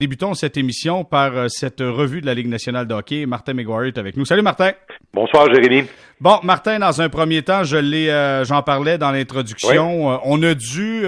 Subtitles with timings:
[0.00, 3.26] Débutons cette émission par euh, cette revue de la Ligue nationale de hockey.
[3.26, 4.24] Martin McGuire est avec nous.
[4.24, 4.70] Salut Martin.
[5.12, 5.88] Bonsoir Jérémy.
[6.20, 10.12] Bon, Martin, dans un premier temps, je l'ai, euh, j'en parlais dans l'introduction.
[10.12, 11.02] Euh, on a dû,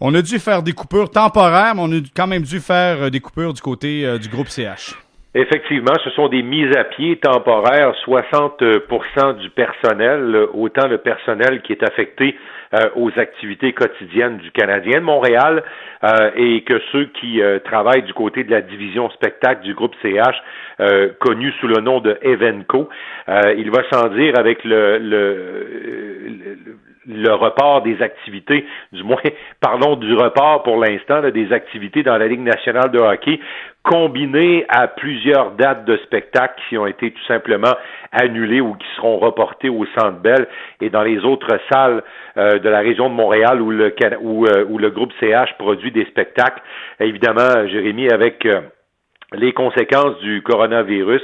[0.00, 3.20] on a dû faire des coupures temporaires, mais on a quand même dû faire des
[3.20, 4.94] coupures du côté du groupe CH.
[5.34, 7.92] Effectivement, ce sont des mises à pied temporaires.
[8.06, 12.34] 60% du personnel, autant le personnel qui est affecté
[12.74, 15.62] euh, aux activités quotidiennes du Canadien de Montréal
[16.02, 19.94] euh, et que ceux qui euh, travaillent du côté de la division spectacle du groupe
[20.02, 20.42] CH,
[21.20, 22.88] connu sous le nom de Evenco,
[23.28, 25.56] il va sans dire avec le, le,
[26.64, 26.76] le
[27.06, 29.20] report des activités, du moins,
[29.60, 33.40] parlons du report pour l'instant, des activités dans la Ligue nationale de hockey,
[33.82, 37.74] combiné à plusieurs dates de spectacle qui ont été tout simplement
[38.12, 40.46] annulées ou qui seront reportées au Centre Bell
[40.80, 42.02] et dans les autres salles
[42.38, 45.92] euh, de la région de Montréal où le, où, euh, où le groupe CH produit
[45.92, 46.62] des spectacles.
[46.98, 48.62] Évidemment, Jérémy, avec euh,
[49.36, 51.22] les conséquences du coronavirus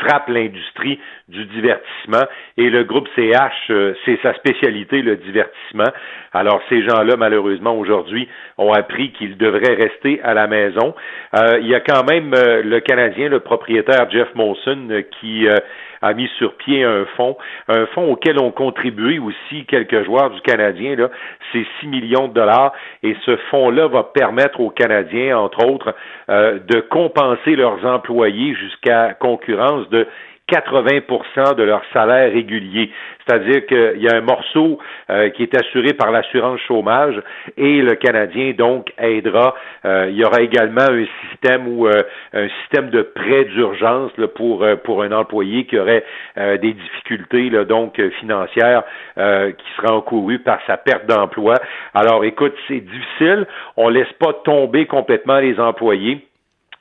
[0.00, 2.24] frappent l'industrie du divertissement
[2.56, 3.72] et le groupe CH,
[4.04, 5.90] c'est sa spécialité, le divertissement.
[6.32, 10.94] Alors ces gens-là, malheureusement, aujourd'hui, ont appris qu'ils devraient rester à la maison.
[11.34, 14.88] il y a quand même le Canadien, le propriétaire Jeff Molson,
[15.20, 15.46] qui
[16.02, 17.36] a mis sur pied un fonds,
[17.68, 20.96] un fonds auquel ont contribué aussi quelques joueurs du Canadien.
[20.96, 21.10] Là,
[21.52, 25.94] c'est 6 millions de dollars et ce fonds-là va permettre aux Canadiens, entre autres,
[26.28, 30.06] euh, de compenser leurs employés jusqu'à concurrence de
[30.48, 32.90] 80% de leur salaire régulier.
[33.28, 34.78] C'est-à-dire qu'il y a un morceau
[35.10, 37.20] euh, qui est assuré par l'assurance chômage
[37.58, 39.54] et le Canadien donc aidera.
[39.84, 44.64] Euh, il y aura également un système ou euh, un système de prêt d'urgence pour
[44.84, 46.04] pour un employé qui aurait
[46.36, 48.82] des difficultés donc financières
[49.16, 51.56] qui sera encouru par sa perte d'emploi.
[51.94, 53.46] Alors écoute, c'est difficile.
[53.76, 56.28] On laisse pas tomber complètement les employés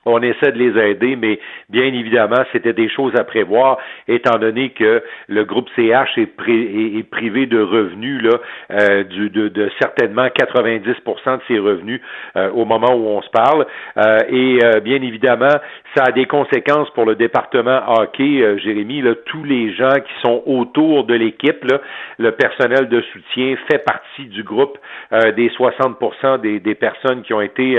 [0.08, 3.78] on essaie de les aider, mais bien évidemment, c'était des choses à prévoir,
[4.08, 8.38] étant donné que le groupe CH est, privé de revenus là,
[8.72, 12.02] euh, de, certainement 90% de ses revenus
[12.36, 13.66] euh, au moment où on se parle.
[13.98, 15.56] Euh, et bien évidemment,
[15.96, 19.02] ça a des conséquences pour le département hockey, Jérémy.
[19.02, 21.66] Là, tous les gens qui sont autour de l'équipe,
[22.18, 24.78] le personnel de soutien fait partie du groupe
[25.36, 27.78] des 60 des, des, personnes qui ont été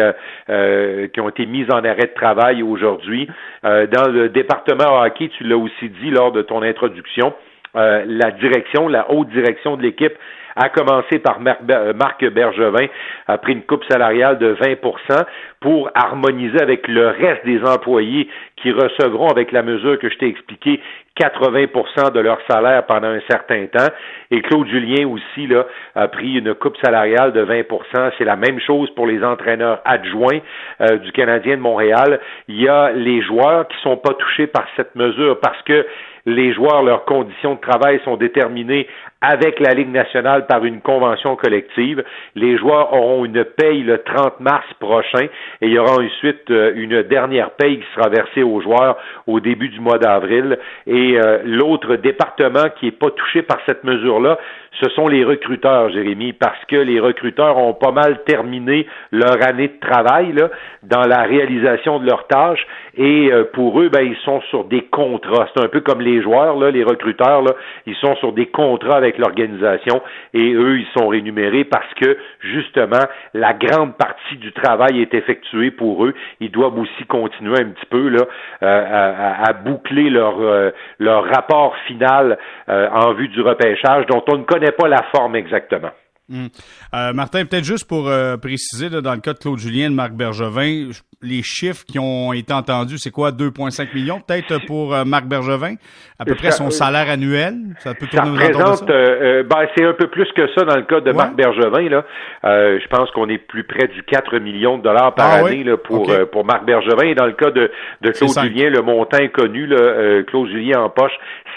[1.12, 3.28] qui ont été mises en arrêt travail aujourd'hui.
[3.64, 7.32] Euh, dans le département hockey, tu l'as aussi dit lors de ton introduction,
[7.76, 10.14] euh, la direction, la haute direction de l'équipe
[10.56, 11.38] a commencé par
[11.70, 12.86] euh, Marc Bergevin,
[13.28, 15.20] a pris une coupe salariale de 20
[15.60, 20.26] pour harmoniser avec le reste des employés qui recevront, avec la mesure que je t'ai
[20.26, 20.80] expliquée,
[21.18, 23.92] 80% de leur salaire pendant un certain temps.
[24.30, 28.60] Et Claude Julien aussi là, a pris une coupe salariale de 20% C'est la même
[28.60, 30.40] chose pour les entraîneurs adjoints
[30.80, 32.20] euh, du Canadien de Montréal.
[32.48, 35.86] Il y a les joueurs qui sont pas touchés par cette mesure parce que
[36.26, 38.86] les joueurs, leurs conditions de travail sont déterminées
[39.20, 42.04] avec la Ligue nationale par une convention collective.
[42.36, 45.26] Les joueurs auront une paye le 30 mars prochain
[45.60, 48.96] et il y aura ensuite euh, une dernière paye qui sera versée aux joueurs
[49.26, 50.58] au début du mois d'avril.
[50.86, 54.38] Et euh, l'autre département qui n'est pas touché par cette mesure-là,
[54.80, 59.68] ce sont les recruteurs, Jérémy, parce que les recruteurs ont pas mal terminé leur année
[59.68, 60.50] de travail là,
[60.84, 62.64] dans la réalisation de leurs tâches
[62.96, 65.48] et euh, pour eux, ben, ils sont sur des contrats.
[65.54, 67.52] C'est un peu comme les joueurs, là, les recruteurs, là,
[67.86, 70.02] ils sont sur des contrats avec l'organisation
[70.34, 75.70] et eux, ils sont rémunérés parce que justement, la grande partie du travail est effectuée
[75.70, 76.14] pour eux.
[76.41, 78.24] Ils doivent aussi continuer un petit peu là,
[78.62, 84.44] euh, à, boucler leur, euh, leur rapport final en vue du repêchage dont on ne
[84.44, 85.91] connaît pas la forme exactement.
[86.31, 86.49] Hmm.
[86.94, 90.12] Euh, Martin, peut-être juste pour euh, préciser, dans le cas de Claude Julien, de Marc
[90.12, 90.91] Bergevin,
[91.22, 95.77] les chiffres qui ont été entendus, c'est quoi, 2,5 millions peut-être pour euh, Marc Bergevin?
[96.19, 97.55] À peu près son salaire annuel?
[97.78, 98.77] Ça peut tourner ça?
[98.87, 101.89] ben, c'est un peu plus que ça dans le cas de Marc Bergevin.
[101.89, 102.05] Là.
[102.43, 105.77] je pense qu'on est plus près du 4 millions de dollars par ah année là,
[105.77, 107.06] pour, pour Marc Bergevin.
[107.06, 107.71] Et dans le cas de,
[108.03, 109.66] de Claude Julien, le montant est connu.
[109.66, 111.13] Là, Claude Julien en poche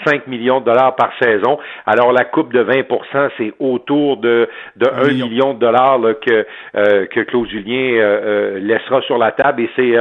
[0.06, 1.58] 5 millions de dollars par saison.
[1.84, 5.54] Alors la coupe de 20% c'est autour de, de 1 million.
[5.54, 9.96] de dollars que, euh, que Claude Julien euh, euh, laissera sur la table et c'est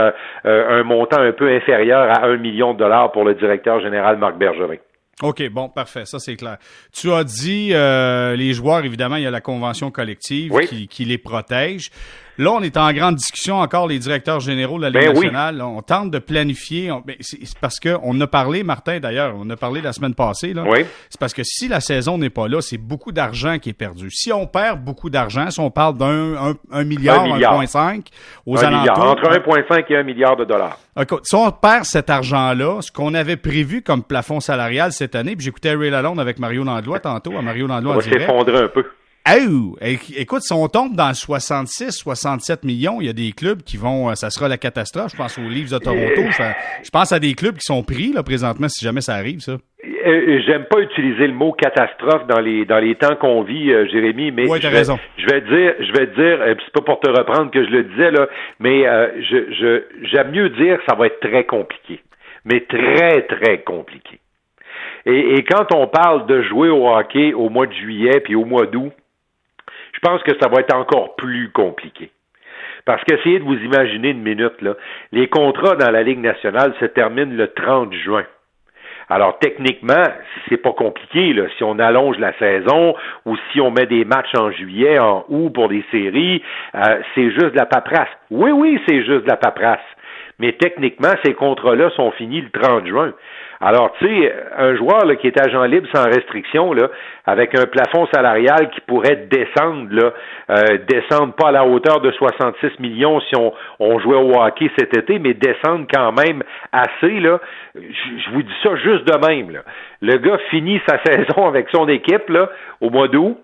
[0.45, 4.37] un montant un peu inférieur à 1 million de dollars pour le directeur général Marc
[4.37, 4.77] Bergevin.
[5.23, 6.57] OK, bon, parfait, ça c'est clair.
[6.91, 11.17] Tu as dit les joueurs, évidemment, il y a la convention collective qui, qui, les
[11.17, 11.91] protège.
[12.37, 15.61] Là, on est en grande discussion encore, les directeurs généraux de la Ligue ben nationale.
[15.61, 16.91] On tente de planifier.
[17.05, 20.53] Ben, c'est parce qu'on a parlé, Martin, d'ailleurs, on a parlé la semaine passée.
[20.53, 20.63] Là.
[20.67, 20.85] Oui.
[21.09, 24.09] C'est parce que si la saison n'est pas là, c'est beaucoup d'argent qui est perdu.
[24.11, 28.07] Si on perd beaucoup d'argent, si on parle d'un un, milliard, 1,5
[28.45, 28.81] aux un alentours.
[28.81, 30.77] Milliard, entre 1,5 et 1 milliard de dollars.
[31.23, 35.45] si on perd cet argent-là, ce qu'on avait prévu comme plafond salarial cette année, puis
[35.45, 38.85] j'écoutais Ray Lalonde avec Mario Landlois tantôt, à Mario Landlois On va s'effondrer un peu.
[39.29, 43.77] Oh, écoute, si on tombe dans 66, 67 millions, il y a des clubs qui
[43.77, 45.11] vont, euh, ça sera la catastrophe.
[45.11, 46.21] Je pense aux Leafs de Toronto.
[46.83, 49.53] Je, pense à des clubs qui sont pris là présentement, si jamais ça arrive, ça.
[49.53, 53.87] Euh, j'aime pas utiliser le mot catastrophe dans les dans les temps qu'on vit, euh,
[53.87, 54.97] Jérémy, mais je, vais, raison.
[55.17, 58.11] je vais dire, je vais dire, c'est pas pour te reprendre que je le disais
[58.11, 58.27] là,
[58.59, 58.83] mais
[59.21, 62.01] je je j'aime mieux dire que ça va être très compliqué,
[62.45, 64.19] mais très très compliqué.
[65.05, 68.45] Et, et quand on parle de jouer au hockey au mois de juillet puis au
[68.45, 68.91] mois d'août,
[70.01, 72.11] pense que ça va être encore plus compliqué.
[72.85, 74.75] Parce qu'essayez de vous imaginer une minute, là,
[75.11, 78.25] les contrats dans la Ligue nationale se terminent le 30 juin.
[79.09, 80.05] Alors techniquement,
[80.47, 81.43] c'est pas compliqué là.
[81.57, 82.95] Si on allonge la saison
[83.25, 86.41] ou si on met des matchs en juillet, en août pour des séries,
[86.75, 88.07] euh, c'est juste de la paperasse.
[88.29, 89.79] Oui, oui, c'est juste de la paperasse
[90.39, 93.13] mais techniquement, ces contrats-là sont finis le 30 juin.
[93.63, 96.89] Alors, tu sais, un joueur qui est agent libre sans restriction, là,
[97.27, 100.13] avec un plafond salarial qui pourrait descendre, là,
[100.49, 104.71] euh, descendre pas à la hauteur de 66 millions si on, on, jouait au hockey
[104.79, 106.41] cet été, mais descendre quand même
[106.71, 107.39] assez, là,
[107.75, 109.61] je vous dis ça juste de même.
[110.01, 112.49] Le gars finit sa saison avec son équipe là,
[112.81, 113.37] au mois d'août,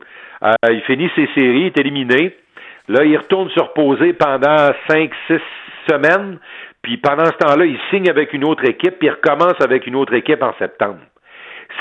[0.43, 2.35] euh, il finit ses séries, il est éliminé.
[2.87, 5.39] Là, il retourne se reposer pendant 5, 6,
[5.89, 6.39] semaine,
[6.81, 9.95] puis pendant ce temps-là, il signe avec une autre équipe, puis il recommence avec une
[9.95, 10.99] autre équipe en septembre.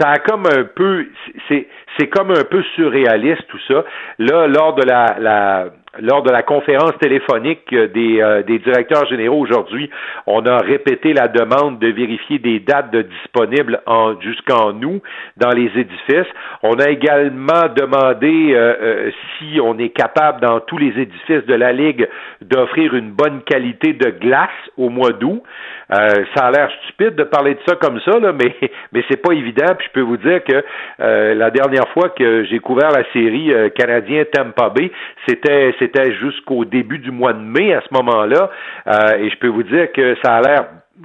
[0.01, 1.07] Ça a comme un peu,
[1.49, 3.85] c'est comme un peu surréaliste tout ça.
[4.19, 5.67] Là, lors de la, la
[6.01, 9.91] lors de la conférence téléphonique des, euh, des directeurs généraux aujourd'hui,
[10.27, 15.03] on a répété la demande de vérifier des dates de disponibles en, jusqu'en août
[15.37, 16.31] dans les édifices.
[16.63, 21.55] On a également demandé euh, euh, si on est capable dans tous les édifices de
[21.55, 22.09] la Ligue
[22.43, 25.43] d'offrir une bonne qualité de glace au mois d'août.
[25.89, 28.55] ça a l'air stupide de parler de ça comme ça, là, mais
[28.93, 29.75] mais c'est pas évident.
[29.79, 30.65] Puis je peux vous dire que
[30.99, 34.91] la dernière fois que j'ai couvert la série canadien Tampa Bay,
[35.29, 38.51] c'était c'était jusqu'au début du mois de mai à ce moment-là.
[38.87, 40.65] Euh, et je peux vous dire que ça a l'air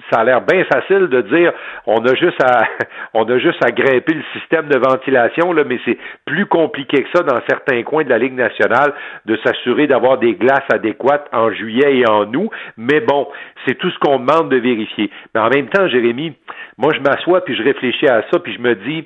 [0.09, 1.51] ça a l'air bien facile de dire
[1.85, 2.63] on a juste à
[3.13, 7.09] on a juste à grimper le système de ventilation là, mais c'est plus compliqué que
[7.13, 8.93] ça dans certains coins de la Ligue nationale
[9.25, 12.49] de s'assurer d'avoir des glaces adéquates en juillet et en août.
[12.77, 13.27] Mais bon,
[13.67, 15.11] c'est tout ce qu'on demande de vérifier.
[15.35, 16.33] Mais en même temps, Jérémy,
[16.77, 19.05] moi je m'assois puis je réfléchis à ça puis je me dis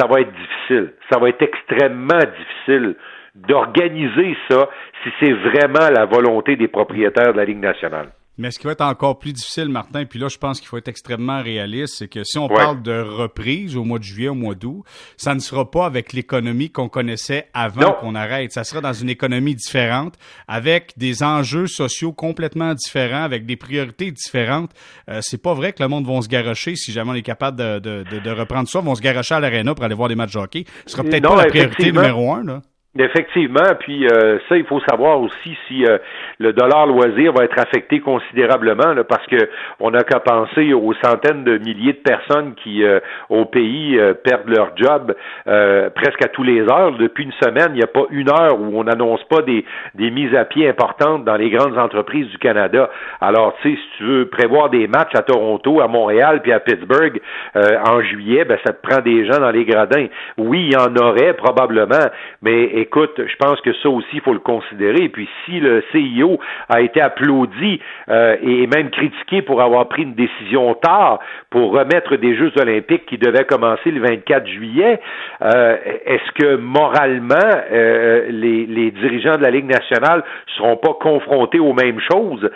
[0.00, 2.96] ça va être difficile, ça va être extrêmement difficile
[3.34, 4.68] d'organiser ça
[5.02, 8.10] si c'est vraiment la volonté des propriétaires de la Ligue nationale.
[8.36, 10.76] Mais ce qui va être encore plus difficile, Martin, puis là, je pense qu'il faut
[10.76, 14.34] être extrêmement réaliste, c'est que si on parle de reprise au mois de juillet, au
[14.34, 14.82] mois d'août,
[15.16, 18.50] ça ne sera pas avec l'économie qu'on connaissait avant qu'on arrête.
[18.50, 20.16] Ça sera dans une économie différente,
[20.48, 24.72] avec des enjeux sociaux complètement différents, avec des priorités différentes.
[25.08, 27.56] Euh, c'est pas vrai que le monde va se garocher si jamais on est capable
[27.56, 30.32] de, de, de, reprendre ça, vont se garocher à l'aréna pour aller voir des matchs
[30.32, 30.64] de hockey.
[30.86, 32.62] Ce sera peut-être pas la priorité numéro un, là.
[32.96, 35.98] Effectivement, puis euh, ça, il faut savoir aussi si euh,
[36.38, 39.48] le dollar loisir va être affecté considérablement, là, parce que
[39.80, 43.00] on n'a qu'à penser aux centaines de milliers de personnes qui, euh,
[43.30, 45.14] au pays, perdent leur job
[45.44, 46.92] presque à tous les heures.
[46.92, 49.64] Depuis une semaine, il n'y a pas une heure où on n'annonce pas des,
[49.94, 52.90] des mises à pied importantes dans les grandes entreprises du Canada.
[53.20, 56.60] Alors, tu sais, si tu veux prévoir des matchs à Toronto, à Montréal, puis à
[56.60, 57.20] Pittsburgh
[57.54, 60.06] en juillet, ben ça te prend des gens dans les gradins.
[60.38, 62.06] Oui, il y en aurait probablement,
[62.42, 65.04] mais écoute, je pense que ça aussi, il faut le considérer.
[65.04, 66.38] Et puis, si le CIO
[66.68, 71.18] a été applaudi euh, et même critiqué pour avoir pris une décision tard
[71.50, 75.00] pour remettre des Jeux olympiques qui devaient commencer le 24 juillet,
[75.42, 77.34] euh, est-ce que moralement,
[77.72, 80.22] euh, les, les, dirigeants de la Ligue nationale
[80.56, 82.50] seront pas confrontés aux mêmes choses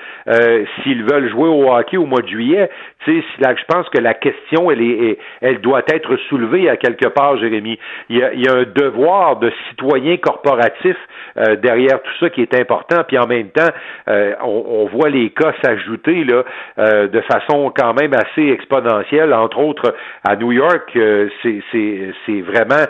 [0.83, 2.69] s'ils veulent jouer au hockey au mois de juillet?
[3.07, 7.39] Là, je pense que la question, elle, est, elle doit être soulevée à quelque part,
[7.39, 7.79] Jérémy.
[8.11, 10.97] Il y a, il y a un devoir de citoyen corporatif
[11.39, 13.03] euh, derrière tout ça qui est important.
[13.07, 13.69] Puis en même temps,
[14.09, 16.43] euh, on, voit les cas s'ajouter là
[16.79, 19.33] euh, de façon quand même assez exponentielle.
[19.35, 19.95] Entre autres,
[20.25, 20.97] à New York,
[21.43, 22.85] c'est vraiment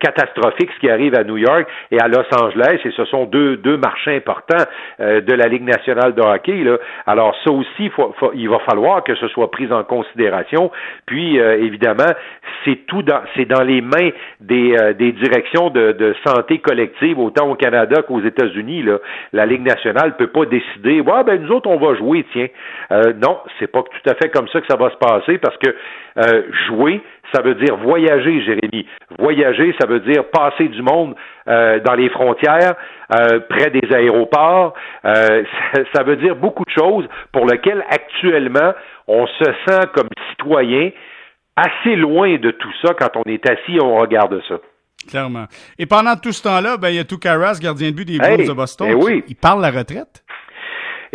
[0.00, 2.78] catastrophique ce qui arrive à New York et à Los Angeles.
[2.84, 4.64] Et ce sont deux, deux marchés importants
[4.98, 6.64] de la Ligue nationale de hockey.
[6.64, 6.78] Là.
[7.06, 7.90] Alors ça aussi,
[8.34, 10.70] il va falloir que ce soit pris en considération.
[11.06, 12.12] Puis évidemment,
[12.64, 17.54] c'est tout dans dans les mains des, des directions de, de santé collective autant au
[17.54, 18.84] Canada qu'aux États-Unis.
[19.32, 22.48] La Ligue nationale peut pas décider, ouais, ben nous autres on va jouer, tiens.
[22.92, 25.56] Euh, non, c'est pas tout à fait comme ça que ça va se passer parce
[25.58, 25.74] que
[26.18, 27.00] euh, jouer,
[27.32, 28.86] ça veut dire voyager, Jérémy.
[29.18, 31.14] Voyager, ça veut dire passer du monde
[31.48, 32.74] euh, dans les frontières,
[33.14, 34.74] euh, près des aéroports.
[35.04, 35.44] Euh,
[35.74, 38.72] ça, ça, veut dire beaucoup de choses pour lesquelles actuellement
[39.08, 40.90] on se sent comme citoyen
[41.56, 44.56] assez loin de tout ça quand on est assis et on regarde ça.
[45.08, 45.46] Clairement.
[45.78, 48.48] Et pendant tout ce temps-là, ben, il y a Toukaras, gardien de but des Blues
[48.48, 48.88] de Boston.
[48.90, 49.22] Eh oui.
[49.28, 50.23] Il parle la retraite.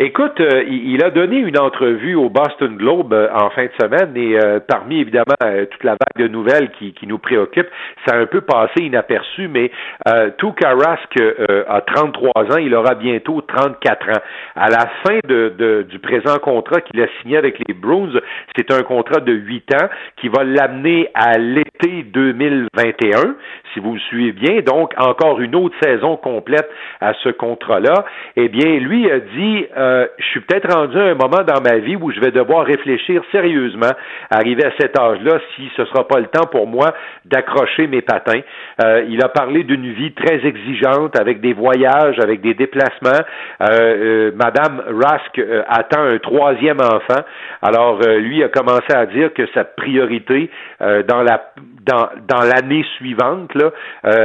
[0.02, 4.16] Écoute, euh, il a donné une entrevue au Boston Globe euh, en fin de semaine
[4.16, 5.36] et euh, parmi évidemment
[5.70, 7.66] toute la vague de nouvelles qui, qui, nous préoccupe,
[8.06, 9.70] ça a un peu passé inaperçu, mais
[10.08, 11.20] euh, Rask
[11.68, 14.22] a 33 ans, il aura bientôt 34 ans.
[14.56, 18.18] À la fin de, de du présent contrat qu'il a signé avec les Bruins,
[18.56, 23.34] c'est un contrat de 8 ans qui va l'amener à l'été 2021,
[23.74, 26.70] si vous me suivez bien, donc encore une autre saison complète
[27.02, 28.06] à ce contrat-là.
[28.36, 31.78] Eh bien, lui a dit euh, je suis peut-être rendu à un moment dans ma
[31.78, 33.90] vie où je vais devoir réfléchir sérieusement,
[34.30, 36.92] arriver à cet âge-là, si ce sera pas le temps pour moi
[37.24, 38.40] d'accrocher mes patins.
[38.82, 43.24] Euh, il a parlé d'une vie très exigeante avec des voyages, avec des déplacements.
[43.62, 47.22] Euh, Madame Rask attend un troisième enfant.
[47.62, 51.50] Alors lui a commencé à dire que sa priorité dans la
[51.86, 53.70] dans, dans l'année suivante, là,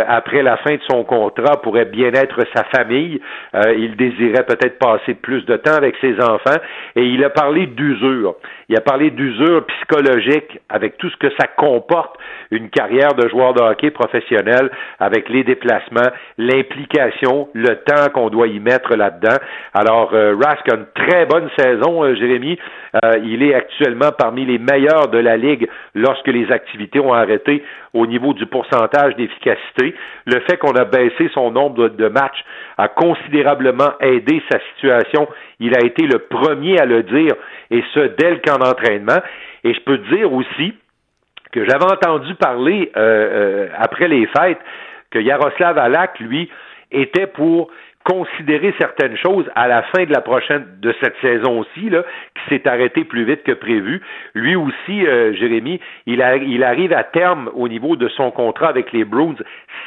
[0.08, 3.22] après la fin de son contrat, pourrait bien être sa famille.
[3.54, 6.60] il désirait peut-être passer plus de temps avec ses enfants
[6.96, 8.36] et il a parlé d'usure.
[8.70, 12.16] Il a parlé d'usure psychologique avec tout ce que ça comporte
[12.52, 14.70] une carrière de joueur de hockey professionnel
[15.00, 19.38] avec les déplacements, l'implication, le temps qu'on doit y mettre là-dedans.
[19.74, 22.58] Alors, euh, Rask a une très bonne saison, euh, Jérémy.
[23.04, 27.64] Euh, il est actuellement parmi les meilleurs de la Ligue lorsque les activités ont arrêté
[27.96, 29.96] au niveau du pourcentage d'efficacité.
[30.26, 32.44] Le fait qu'on a baissé son nombre de, matchs
[32.78, 35.28] a considérablement aidé sa situation.
[35.60, 37.34] Il a été le premier à le dire,
[37.72, 39.20] et ce, dès le camp d'entraînement.
[39.64, 40.74] Et je peux dire aussi
[41.54, 44.60] que j'avais entendu parler euh, euh, après les fêtes
[45.10, 46.50] que Yaroslav Alak, lui,
[46.92, 47.70] était pour
[48.06, 52.04] considérer certaines choses à la fin de la prochaine de cette saison aussi, là,
[52.36, 54.02] qui s'est arrêté plus vite que prévu.
[54.36, 58.94] Lui aussi, euh, Jérémy, il, il arrive à terme au niveau de son contrat avec
[58.94, 59.36] les Bruins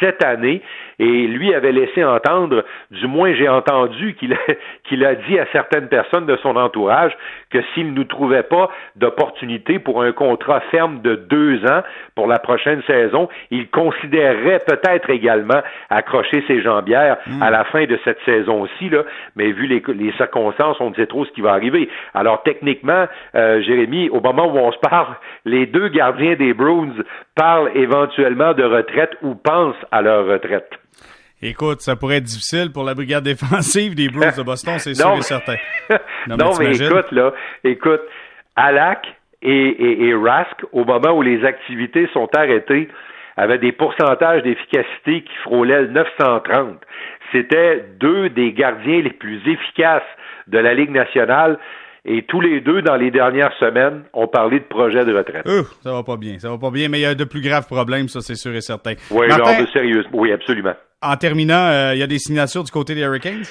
[0.01, 0.63] cette année
[0.99, 4.37] et lui avait laissé entendre, du moins j'ai entendu qu'il
[4.85, 7.17] qu'il a dit à certaines personnes de son entourage
[7.51, 11.83] que s'il ne trouvait pas d'opportunité pour un contrat ferme de deux ans
[12.15, 17.43] pour la prochaine saison, il considérerait peut-être également accrocher ses jambières hmm.
[17.43, 19.03] à la fin de cette saison-ci, là,
[19.37, 21.89] mais vu les, les, circonstances, on ne sait trop ce qui va arriver.
[22.15, 25.15] Alors techniquement, euh, Jérémy, au moment où on se parle,
[25.45, 26.95] les deux gardiens des Bruins
[27.35, 30.71] parlent éventuellement de retraite ou pensent à leur retraite.
[31.41, 35.17] Écoute, ça pourrait être difficile pour la brigade défensive des Bruins de Boston, c'est sûr
[35.17, 35.57] et certain.
[36.27, 37.33] Non, mais, écoute, là,
[37.65, 38.03] écoute,
[38.57, 39.07] Alak
[39.41, 42.89] et, et, Rask, au moment où les activités sont arrêtées,
[43.37, 46.77] avaient des pourcentages d'efficacité qui frôlaient le 930.
[47.33, 50.03] C'était deux des gardiens les plus efficaces
[50.49, 51.59] de la Ligue nationale.
[52.05, 55.47] Et tous les deux, dans les dernières semaines, ont parlé de projet de retraite.
[55.47, 57.41] Euh, ça va pas bien, ça va pas bien, mais il y a de plus
[57.41, 58.95] graves problèmes, ça c'est sûr et certain.
[59.11, 60.05] Oui, Martin, de sérieux.
[60.13, 60.75] Oui, absolument.
[61.01, 63.45] En terminant, euh, il y a des signatures du côté des Hurricanes?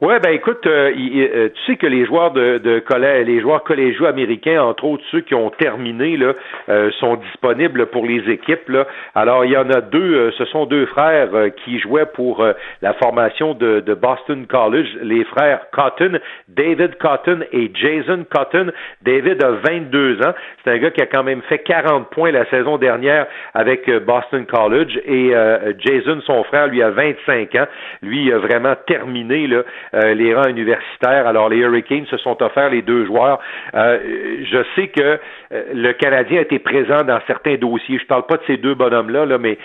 [0.00, 4.06] Ouais, ben écoute, euh, euh, tu sais que les joueurs de, collège, les joueurs collégiaux
[4.06, 6.32] américains, entre autres ceux qui ont terminé là,
[6.68, 8.68] euh, sont disponibles pour les équipes.
[8.70, 8.88] Là.
[9.14, 11.28] Alors il y en a deux, ce sont deux frères
[11.64, 12.44] qui jouaient pour
[12.82, 18.72] la formation de, de, Boston College, les frères Cotton, David Cotton et Jason Cotton.
[19.02, 20.34] David a 22 ans,
[20.64, 24.44] c'est un gars qui a quand même fait 40 points la saison dernière avec Boston
[24.44, 25.32] College et
[25.78, 27.66] Jason, son frère, lui a 25 ans.
[28.02, 29.62] Lui il a vraiment terminé là
[30.14, 31.26] les rangs universitaires.
[31.26, 33.40] Alors, les Hurricanes se sont offerts les deux joueurs.
[33.74, 33.98] Euh,
[34.50, 35.18] je sais que euh,
[35.72, 37.98] le Canadien a été présent dans certains dossiers.
[37.98, 39.58] Je ne parle pas de ces deux bonhommes-là, là, mais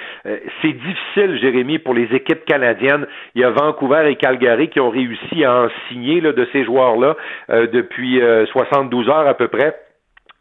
[0.61, 3.07] c'est difficile, Jérémy, pour les équipes canadiennes.
[3.35, 6.63] Il y a Vancouver et Calgary qui ont réussi à en signer là, de ces
[6.63, 7.15] joueurs-là
[7.49, 8.21] depuis
[8.51, 9.75] 72 heures à peu près.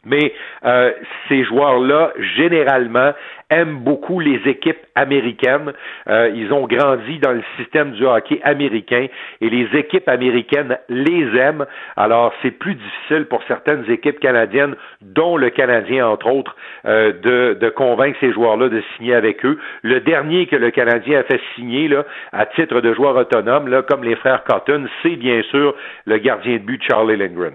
[0.08, 0.32] Mais
[0.64, 0.92] euh,
[1.28, 3.12] ces joueurs-là, généralement,
[3.50, 5.72] aiment beaucoup les équipes américaines.
[6.08, 9.06] Euh, ils ont grandi dans le système du hockey américain
[9.40, 11.66] et les équipes américaines les aiment.
[11.96, 17.58] Alors, c'est plus difficile pour certaines équipes canadiennes, dont le Canadien, entre autres, euh, de,
[17.58, 19.58] de, convaincre ces joueurs-là de signer avec eux.
[19.82, 23.82] Le dernier que le Canadien a fait signer là, à titre de joueur autonome, là,
[23.82, 25.74] comme les frères Cotton, c'est bien sûr
[26.04, 27.54] le gardien de but Charlie Lindgren.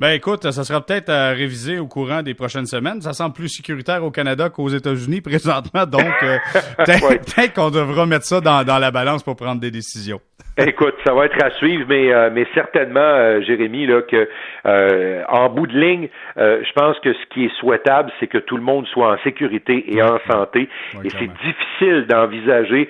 [0.00, 3.02] Ben écoute, ça sera peut-être à réviser au courant des prochaines semaines.
[3.02, 6.38] Ça semble plus sécuritaire au Canada qu'aux États-Unis présentement, donc euh,
[6.78, 10.18] peut-être qu'on devra mettre ça dans, dans la balance pour prendre des décisions.
[10.66, 14.28] Écoute, ça va être à suivre, mais euh, mais certainement, euh, Jérémy, là que
[14.66, 18.56] euh, en bout de ligne, je pense que ce qui est souhaitable, c'est que tout
[18.56, 20.68] le monde soit en sécurité et en santé.
[21.04, 22.88] et c'est difficile d'envisager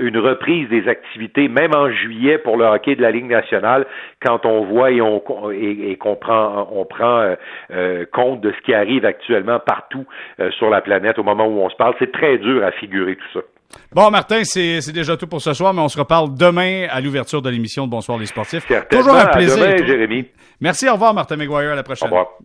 [0.00, 3.86] une reprise des activités, même en juillet pour le hockey de la Ligue nationale,
[4.20, 7.34] quand on voit et on et, qu'on prend on prend
[8.12, 10.06] compte de ce qui arrive actuellement partout
[10.50, 11.94] sur la planète au moment où on se parle.
[11.98, 13.40] C'est très dur à figurer tout ça.
[13.92, 17.42] Bon, Martin, c'est déjà tout pour ce soir, mais on se reparle demain à l'ouverture
[17.42, 18.66] de l'émission de Bonsoir les sportifs.
[18.90, 19.56] Toujours un plaisir.
[19.56, 20.26] demain, Jérémy.
[20.60, 21.72] Merci, au revoir, Martin McGuire.
[21.72, 22.08] À la prochaine.
[22.08, 22.28] Au revoir.